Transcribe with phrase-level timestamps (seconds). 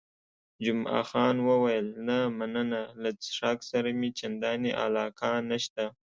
[0.63, 5.85] جمعه خان وویل، نه مننه، له څښاک سره مې چندانې علاقه نشته.